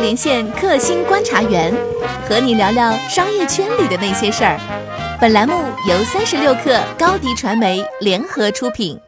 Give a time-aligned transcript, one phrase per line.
[0.00, 1.72] 连线克星观察员，
[2.26, 4.58] 和你聊聊商业圈里的那些事儿。
[5.20, 5.54] 本栏目
[5.86, 8.98] 由三十六氪高低传媒联合出品。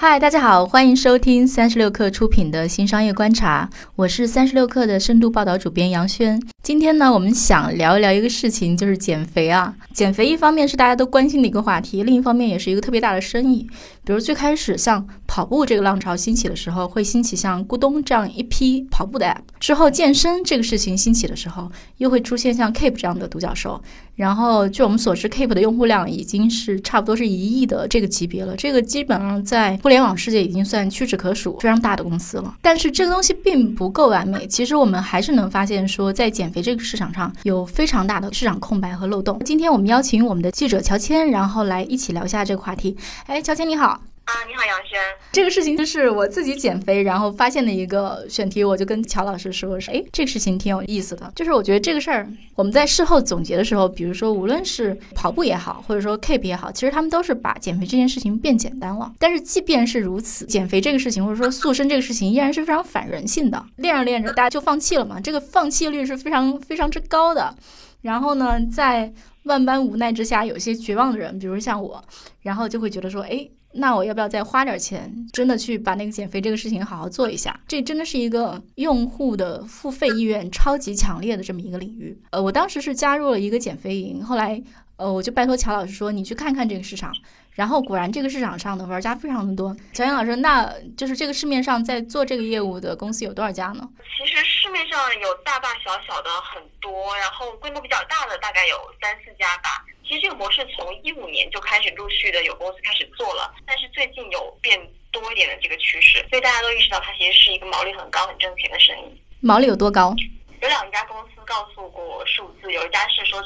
[0.00, 6.40] 嗨，大家好，欢迎收听三十六克出品的新商业观察，我是三十六克的深度报道主编杨轩。
[6.62, 9.74] 今天呢，我们想聊一聊一个事情，就是减肥啊。
[9.92, 13.66] 减肥一方面是大家都关心的一个话题，另一方面也是一个特别大的生意。
[14.04, 19.47] 比如最开始像跑步这个浪潮兴起的时候，会兴起像咕咚这样一批跑步的 app。
[19.60, 23.80] 之后健身这个事情兴起的时候，又会出现像 Keep 这样的独角兽。
[24.16, 28.56] 然后据我们所知，Keep 的用户量已经是差不多是一亿的这个级别了。
[28.56, 32.56] 这个基本上在互联网世界已经算屈指可数非常大的公司了。
[32.60, 34.44] 但是这个东西并不够完美。
[34.48, 39.40] 其实我们还是能发现说，在减肥这个市场上有非常大的市场空白和漏洞。
[39.44, 42.96] 今天我们邀请我们的记者乔迁，然后来一起聊一下这个话题。
[43.26, 44.07] 哎，乔迁你好。
[44.28, 45.00] 啊，你好，杨轩。
[45.32, 51.32] 这个事情就是我自己减肥，然后发现的一个选题，我就跟乔老师说说，哎，这个事情挺有意思的。
[51.34, 59.10] 就是我觉得这个事儿，我们在事后总结的时候，比如说无论是跑步也好，或者说 Keep 也好，其实他们都是把减肥这件事情变简单了。
[59.18, 63.64] 但是即便是如此，减肥这个事情或者说塑身这个事情依然是非常反人性的。
[63.76, 67.54] 练着练着，大家就放弃了嘛，这个放弃率是非常非常之高的。
[68.02, 69.10] 然后呢，在
[69.44, 72.04] 万般无奈之下，有些绝望的人，比如像我，
[72.42, 73.48] 然后就会觉得说，哎。
[73.78, 77.58] 那我要不要再花点钱，真的去把那个减肥这个事情好好做一下？
[77.66, 82.16] 这真的是一个用户的付费意愿超级强烈的这么一个领域。
[82.30, 84.62] 呃，我当时是加入了一个减肥营，后来
[84.98, 87.14] 呃，我就拜托乔老师说，你去看看这个市场。
[87.54, 89.74] 然后果然这个市场上的玩家非常的多。
[89.92, 93.82] 乔岩老师，那就是这个市面上在做这个业务的公司有多少家呢？
[94.16, 99.84] 其实市面上有大大小小的很多，然后规模比较大的大概有三四家吧。
[100.06, 104.78] 其实这个模式从一五年就开始陆续的有公司开始做了，但是最近有变
[105.10, 109.22] 多一点的这个趋势，所以大家都意识到它其实是一个毛利很高、很挣钱的生意。
[109.40, 110.14] 毛利有多高？
[110.62, 113.42] 有两家公司告诉过我数字，有一家是说。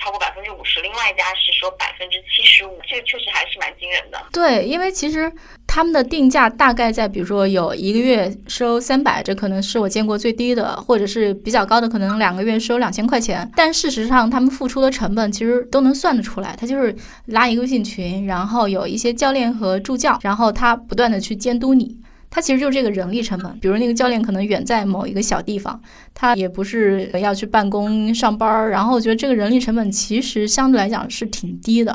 [0.00, 4.18] 超过百分之五十，另外一家是说百分之七十五，这个确实还是蛮惊人的。
[4.32, 5.30] 对，因为其实
[5.66, 13.48] 他们的定价大概在，比如说有一个月收三百，这可能是我见过最低的，或者是比较高的，可能两个月收两千块钱。
[13.54, 16.94] 但事实上，他们付出的成本其实都能算得出来，他就是
[17.26, 21.99] 拉一个微信群，然后有一些教练和助教，然后他不断的去监督你。
[22.30, 25.82] 它其实就是这个人力成本，比如那个教练可能远在某一个小地方，
[26.14, 31.92] 他也不是要去办公上班儿，然后我觉得这个人力成本其实相对来讲是挺低的。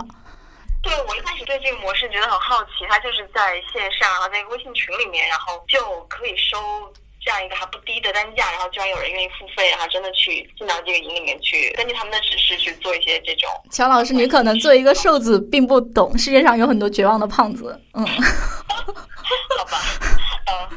[0.84, 5.80] 对我一开始对这个模式觉得很好奇，它就是在线上，然后在一个微信群里面，然后就
[6.10, 6.60] 可以收
[7.24, 13.50] 这样一个还不低的单价，然后居然有人愿意付费，然后真的去进到这个营里面去，根据他们的指示去做一些这种。
[13.72, 18.06] 乔老师，你可能作为一个瘦子并不懂，世界上有很多绝望的胖子，嗯。
[19.58, 20.15] 好吧，嗯，
[20.46, 20.70] 啊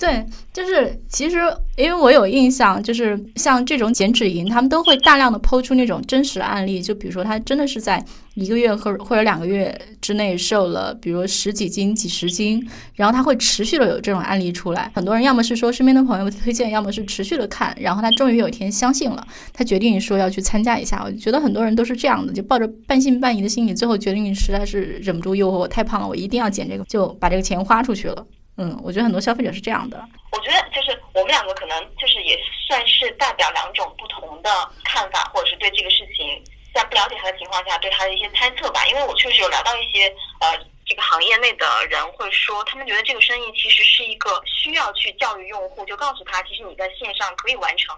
[0.00, 1.38] 对，就是其实
[1.76, 8.04] 因为我有印象，就是像这种减脂营，他们都会大量的抛出那种真实案例，就比如说他真的是在
[8.34, 14.90] 一个月或或者两个月之内瘦了，比如十几斤、几十斤，然后他会持续的有这种案例出来。
[14.94, 21.02] 很多人要么是说身边的朋友推荐，要么是持续的看，然后他终于有一天相信了，他决定说要去参加一下。
[21.04, 28.26] 我觉得很多人都是这样的，就抱着半信半疑的心理，最后决定实在是忍不住诱惑，我太胖了，我一定要减这个，就把这个钱花出去了。
[28.56, 30.02] 嗯，我觉得很多消费者是这样的。
[30.30, 34.50] 我觉得就是我们两个可能就是也算是代表两种不同的
[34.84, 36.42] 看法，或者是对这个事情
[36.72, 38.86] 在不了解他的情况下对他的一些猜测吧。
[38.86, 40.06] 因为我确实有聊到一些
[40.40, 40.56] 呃
[40.86, 47.96] 这个行业内的人会说，他们觉得这个生意其实是一个需要去教育用户，就告诉他其实你在线上可以完成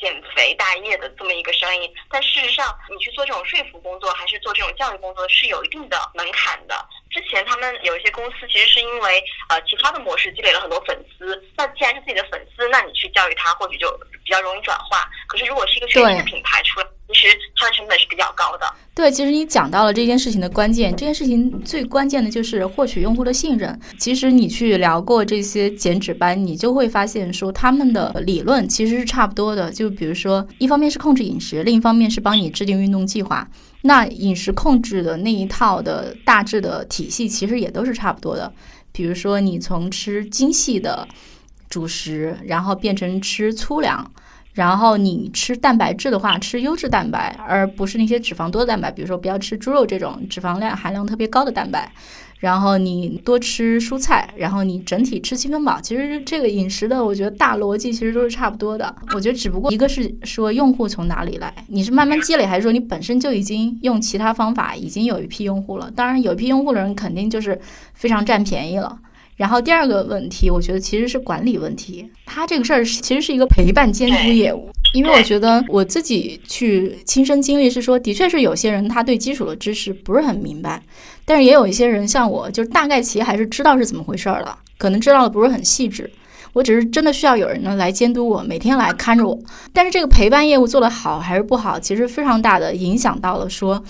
[0.00, 1.92] 减肥大业的这么一个生意。
[2.10, 6.74] 但事实上，你去做这种说服工作，还是做这种教育工作，是有一定的门槛的。
[7.10, 11.42] 之前他们有一些公司，其实是因为呃其他的模式积累了很多粉丝。
[11.56, 13.90] 那既然是自己的粉丝，那你去教育他，或许就
[14.24, 15.08] 比较容易转化。
[15.26, 18.72] 可是如果是一个全新的品牌出来，其实它的成本是比较高的。
[18.98, 20.90] 对，其实你讲到了这件事情的关键。
[20.90, 23.78] 这件事情最关键的就是获取用户的信任。
[23.96, 29.70] 其实你去聊过这些减脂班，你就会发现说他们的理论其实是差不多的。
[29.70, 33.48] 就比如说，一方面是控制饮食，另一方面是帮你制定运动计划。
[33.82, 38.52] 那饮食控制的那一套的大致的体系，其实也都是差不多的。
[38.90, 41.06] 比如说，你从吃精细的
[41.70, 44.10] 主食，然后变成吃粗粮，
[44.58, 48.90] 然后你吃蛋白质的话，吃优质蛋白，而不是那些脂肪多的蛋白。
[48.90, 51.88] 比如说，不要吃猪肉这种脂肪量含量特别高的蛋白。
[52.40, 55.80] 然后你多吃蔬菜，然后你整体吃七分饱。
[55.80, 58.92] 其实这个饮食的，我觉得大逻辑其实都是差不多的。
[59.14, 65.88] 我觉得只不过一个是说用户从哪里来，你是慢慢积累，还是说你本身就已经用其他方法已经有一批用户了？
[65.94, 67.60] 当然有一批用户的人肯定就是
[67.94, 68.98] 非常占便宜了。
[69.38, 72.10] 然后第二个问题，我觉得其实是管理问题。
[72.26, 80.82] 它这个事儿其实是一个陪伴监督业务，因为我觉得我自己去亲身经历是说，的确是有些人他对基础的知识不是很明白，
[81.24, 86.10] 但是也有一些人像我，就是大概其还是知道是怎么回事儿了，可能知道的不是很细致。
[86.52, 89.38] 我只是真的需要有人呢来监督我，每天来看着我。
[89.72, 93.80] 但是这个陪伴业务做得好还是不好，其实非常大的影响到了说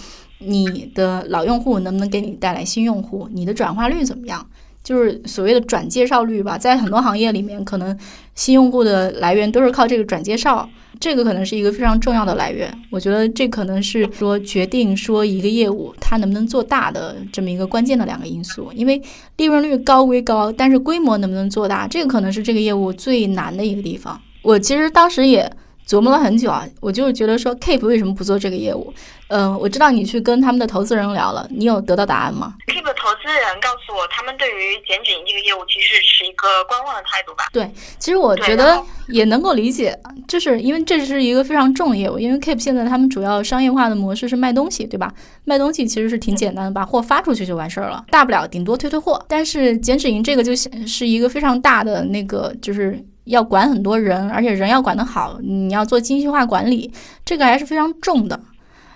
[0.40, 4.46] 你的老用户能不能给你带来新用户，你的转化率怎么样。
[4.82, 7.96] 就是所谓的转介绍率吧，在很多行业里面，可能
[8.34, 12.72] 新用户的来源都是靠这个转介绍，这个可能是一个非常重要的来源。
[12.90, 18.72] 我觉得这可能是说决定说一个业务它能不能做大的这么一个关键的两个因素。
[18.72, 19.02] 因为
[19.36, 24.18] 利润率高归高，但是规模能不能做大，这个可能是这个业务最难的一个地方。
[24.42, 25.50] 我其实当时也。
[25.88, 28.92] 琢磨了很久啊，我就是觉得说，Keep 为什么不做这个业务？
[29.28, 37.44] 嗯，我知道你去跟他们的投资人聊了，你有得到答案吗？Keep 投资人告诉我，他们对于减脂营这个业务其实是一个观望的态度吧？
[37.50, 45.10] 对，其实我觉得也能够理解，就是因为这是一个非常重的业务，因为 Keep 现在他们主要商业化的模式是卖东西，对吧？
[45.44, 49.24] 卖东西其实是挺简单的，把货发出去就完事儿了，大不了顶多退退货。
[49.26, 53.02] 但是减脂营这个就是一个非常大的那个就是。
[53.28, 56.92] 要管很多人，而且人要管得好，你要做精细化管理，
[57.24, 58.40] 这个还是非常重的。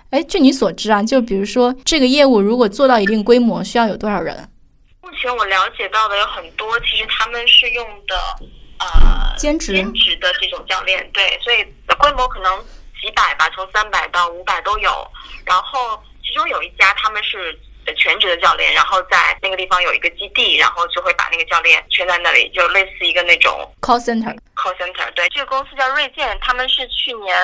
[0.09, 4.47] 哎，据你所知啊，就比如说这个业务如果做到一定规模，需要有多少人？
[5.01, 8.15] 目前我了解到的有很多，其实他们是用的
[8.79, 11.63] 呃兼职兼职的这种教练，对，所以
[11.99, 12.51] 规模可能
[13.01, 14.89] 几百吧，从三百到五百都有。
[15.45, 17.57] 然后其中有一家他们是。
[17.97, 23.51] 全职的教练，然后在那个地方有一个基地，然后就会把那个教练圈在那里，就类似一个那种
[23.81, 24.37] call center。
[24.55, 27.35] call center，对，这个公司叫锐健，他们是去年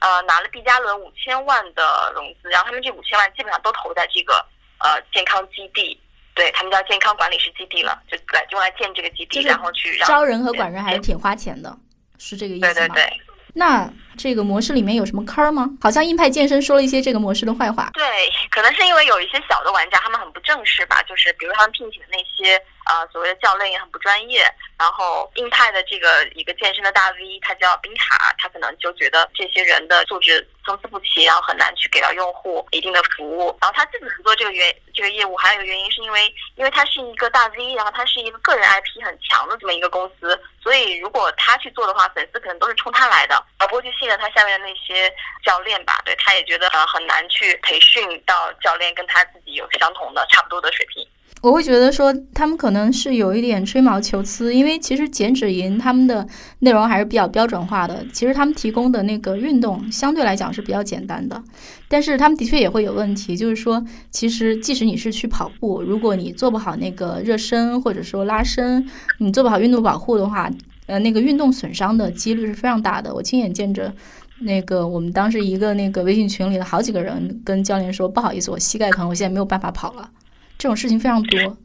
[0.00, 4.34] 呃拿了毕加伦五千万的融资，然后他们这五千万基本上都投在这个
[4.78, 6.00] 呃健康基地，
[6.34, 11.76] 对他们叫健康管理师基地了，就来用来建这个基地，然后去招人和管人还是挺花钱的，
[12.18, 12.72] 是这个意思吗？
[12.74, 13.22] 对对对。
[13.54, 15.68] 那这个模式里面有什么坑吗？
[15.80, 17.90] 好像硬派健身说了一些这个模式的坏话。
[17.94, 18.04] 对，
[18.50, 24.44] 可能是因为有一些小的玩家，他们很不正式吧，就是比如他们聘请的那些呃所谓的教练也很不专业。
[24.78, 33.58] 然后硬派的这个一个健身的大 V，他叫冰卡，他可能就觉得这些人的素质参差不齐，然后很难去给到用户一定的服务。
[33.60, 45.12] 然后他自己不做这个原这个业务，还有一个原因是因为因为他是一个大 V，然后他是一个个人 IP 很强的这么一个公司，所以如果他去做的话，粉丝可能都是冲他来的，而不会去信任他下面的那些
[45.44, 46.00] 教练吧？
[46.04, 51.04] 对，他也觉得很难去培训到教练跟他自己有相同的差不多的水平。
[51.40, 56.26] 我会觉得说他们可能是有一点吹毛求疵，因为其实减脂营他们的
[56.58, 58.04] 内容还是比较标准化的。
[58.12, 61.40] 其实他们提供的那个运动相对来讲是比较简单的，
[61.86, 68.84] 但是他们的确也会有问题，就是说，其实即使你是去跑步，如果你做不好那个热身或者说拉伸，
[69.18, 70.50] 你做不好运动保护的话，
[70.86, 73.14] 呃，那个运动损伤的几率是非常大的。
[73.14, 73.94] 我亲眼见着，
[74.40, 80.10] 那个我们当时一个那个微信群里的好几个人跟教练说，不好意思，我膝盖疼，我现在没有办法跑了。
[80.58, 81.56] 这种事情非常多，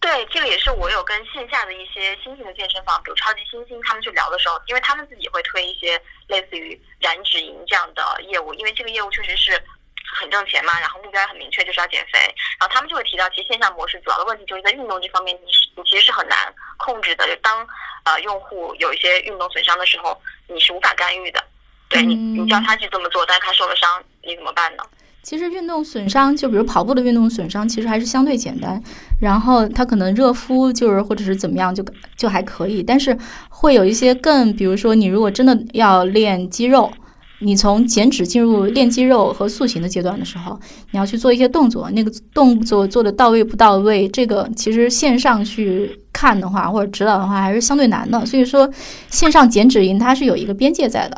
[0.00, 9.58] 对，这个也是我有跟线下的一些新型的健身房，比如超级新星，他们去聊的时候，因为他们自己会推一些类似于燃脂营这样的业务，因为这个业务确实是
[10.14, 12.18] 很挣钱嘛，然后目标很明确，就是要减肥，
[12.60, 17.66] 然后他们就会提到，其实线下模式主要的问题就是在运动这方面，你你其实是很难控制的，就当
[18.04, 21.42] 呃用户有一些运动损伤的时候，你是无法干预的，
[21.88, 24.84] 对你，你叫他去这么做，但是他受了伤，你怎么办呢？
[25.26, 28.80] 其实运动损伤，就比如跑步的运动损伤，其实还是相对简单。
[29.20, 31.84] 然后他可能热敷，就是或者是怎么样，就
[32.16, 32.80] 就还可以。
[32.80, 33.18] 但是
[33.48, 36.88] 会有一些更，比如说你如果真的要练肌肉，
[37.40, 40.56] 你从减脂进入练肌肉和塑形的阶段的时候，
[40.92, 48.24] 你要去做一些动作，那个动作做的到位不到位，这个其实线上去看的话，或者指导的话，还是相对难的。
[48.24, 48.70] 所以说，
[49.10, 51.16] 线上减脂营它是有一个边界在的。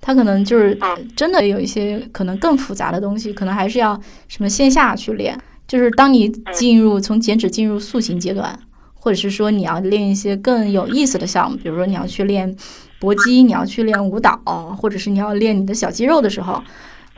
[0.00, 0.78] 他可能就是
[1.14, 5.38] 真的有一些可能更复杂的东西，可能还是要什么线下去练。
[5.66, 8.58] 就是当你进入从减脂进入塑形阶段，
[8.94, 12.56] 或者是说你要练一些更有意思的项目，比如说你要去练
[12.98, 14.36] 搏击，你要去练舞蹈，
[14.80, 16.62] 或者是你要练你的小肌肉的时候，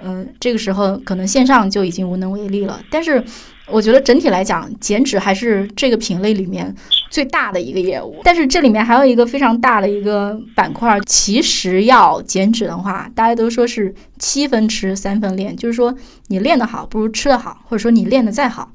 [0.03, 2.81] 嗯，这个时候可能线上就已经无能为力了。
[2.91, 3.23] 但是。
[3.69, 6.75] 我觉得整体来讲，减脂还是这个品类里面
[7.12, 8.21] 最大的一个业务。
[8.25, 15.95] 但是这里面还有一个非常大的一个板块，其实要减脂的话，大家都说是七分吃三分练，就是说
[16.28, 18.73] 你练得好不如吃得好，或者说你练得再好，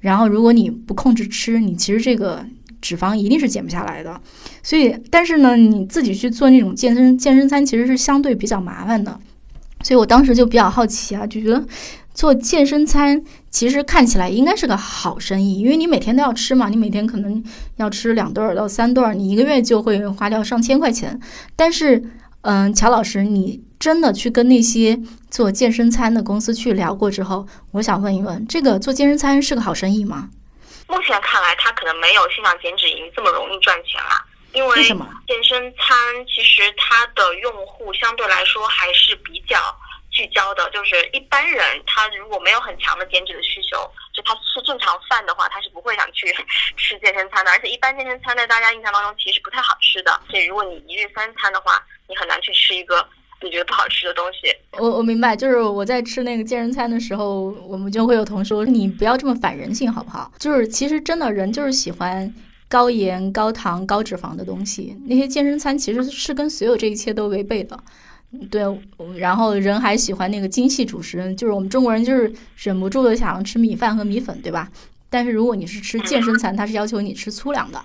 [0.00, 2.44] 然后如果你不控制吃，你其实这个
[2.82, 4.20] 脂肪一定是减不下来的。
[4.62, 9.18] 所以，但是呢，你自己去做那种健身健身餐，其实是相对比较麻烦的。
[9.82, 11.64] 所以我当时就比较好奇啊，就觉得。
[12.18, 17.40] 做健身餐其实看起来应该是个好生意，因为你每天都要吃嘛，你每天可能
[17.76, 21.20] 要吃两顿儿到三顿儿，你一个月就会花掉上千块钱。
[21.54, 22.02] 但是，
[22.40, 24.98] 嗯，乔老师，你真的去跟那些
[25.30, 30.28] 做健身餐的公司去聊过之后，我想问一问，这个做健身餐是个好生意吗？
[30.88, 34.26] 目前看来，它可能没有线上减脂营这么容易赚钱啦。
[34.52, 35.06] 因为为什么？
[35.28, 35.96] 健身餐
[36.26, 39.56] 其实它的用户相对来说还是比较
[40.18, 43.78] 聚焦的，就是一般人他如果没有很强的减脂的需求，
[44.12, 46.26] 就他吃正常饭的话，他是不会想去
[46.76, 47.52] 吃健身餐的。
[47.52, 53.06] 而且一般健身餐在大家印象当中其实不太好吃的，所以如果你一日三餐的话，你很难去吃一个
[53.40, 54.52] 你觉得不好吃的东西。
[54.72, 60.32] 我我明白，就是我在吃那个健身餐的时候，我们就会有同事说，你不要这么反人性好不好？
[60.36, 62.34] 就是其实真的人就是喜欢。
[62.70, 67.74] 高盐、高糖、高脂肪的东西，那些健身餐其实是跟所有这一切都违背的。
[68.50, 68.62] 对，
[69.16, 74.70] 然后人还喜欢那个精细主食，就是我们中国人就是忍不住的想要吃米饭和米粉，对吧？
[75.08, 77.80] 但是如果你是吃健身餐，它是要求你吃粗粮的，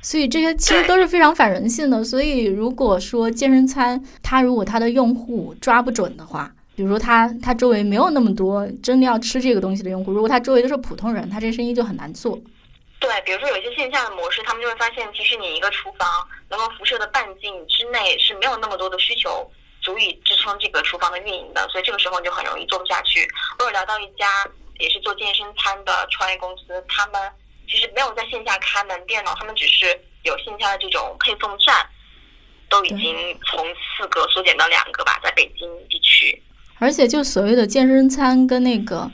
[0.00, 2.04] 所以这些其实都是非常反人性的。
[2.04, 12.38] 所以如果说健身餐，它如果它的用户抓不准的话，比如说他他周围没有那么多真的要吃这个东西的用户，如果他周围都是普通人，他这生意就很难做。
[12.98, 16.08] 对，比如说有一些线下的模式，他们就会发现，其实你一个厨房
[16.48, 19.48] 能够辐射的半径之内是没有那么多的需求
[19.82, 23.28] 足以支撑这个厨房的运营的，所以这个时候你就很容易做不下去。
[23.58, 24.48] 我有聊到一家
[24.78, 27.20] 也是做健身餐的创业公司，他们
[27.70, 29.86] 其实没有在线下开门店呢，他们只是
[30.22, 31.86] 有线下的这种配送站，
[32.70, 36.42] 都已经从四个缩减到两个吧，在北京地区。
[36.78, 38.96] 而且就所谓的健身餐跟那个。
[38.96, 39.12] 嗯，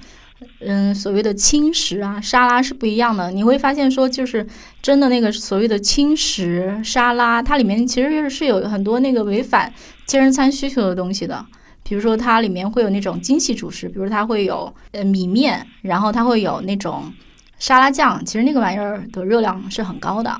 [0.60, 3.30] 嗯所谓的轻食啊，沙拉是不一样的。
[3.30, 4.46] 你会发现说，就是
[4.80, 9.72] 真的那个所谓的轻食沙拉，它里面其实是有很多那个违反
[10.06, 11.44] 健身餐需求的东西的。
[11.84, 17.12] 比如说，它里面会有那种精细主食，比如它会有呃米面，然后它会有那种
[17.58, 18.24] 沙拉酱。
[18.24, 20.34] 其实那个玩意儿的热量是很高的。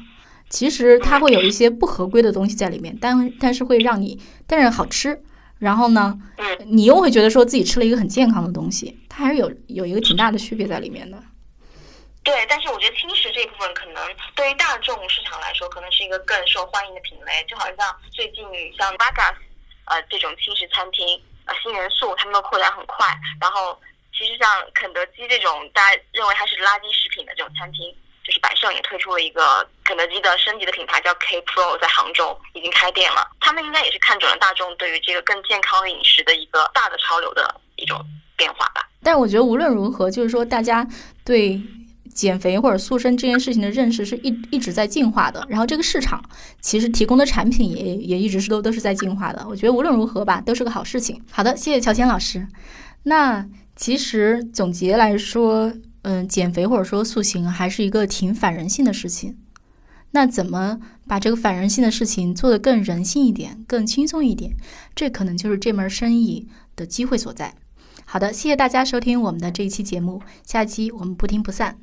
[0.49, 5.19] 其实它会有一些不合规的东西在里面，但但是会让你，但是好吃。
[5.63, 6.19] 然后呢，
[6.67, 11.17] 你又会觉得说自己吃了一个很健康的东西，它还是有有一个挺大的区别在里面的。
[12.25, 14.03] 对，但是我觉得轻食这一部分可能
[14.35, 17.47] 对于大众市场来说，可能是一个更受欢迎的品类。
[17.49, 18.43] 就好像最近
[18.77, 19.35] 像 Vegas，
[19.85, 21.07] 呃，这种轻食餐厅，
[21.45, 23.07] 呃，新元素，他们的扩展很快。
[23.41, 23.79] 然后，
[24.13, 27.95] 其实像肯德基这种大家认为它是垃圾食品的这种餐厅。
[28.25, 33.27] 就是百胜也推出了一个肯德基的升级的品牌，叫 K Pro，在杭州已经开店了。
[33.41, 38.01] 他们应该也是看准了大众对于这个更健康的饮食的一个大的潮流的一种
[38.37, 38.89] 变化吧。
[39.03, 40.87] 但我觉得无论如何，就是说大家
[41.25, 41.61] 对
[42.15, 45.45] 减肥或者塑身这件事情的认识是一一直在进化的。
[45.49, 46.23] 然后这个市场
[46.61, 49.45] 其实提供的产品也也一直是都都是在进化的。
[49.49, 51.21] 我觉得无论如何吧，都是个好事情。
[51.33, 52.47] 好的，谢谢乔谦老师。
[53.03, 55.73] 那其实总结来说。
[56.03, 59.39] 嗯，减肥或者说塑形还是一个挺反人性的事情。
[60.11, 64.55] 那怎么把这个反人性的事情做得更人性一点、更轻松一点？
[64.95, 67.55] 这可能就是这门生意的机会所在。
[68.05, 71.79] 好的，谢谢大家收听我们的这一期节目，下期我们不听不散。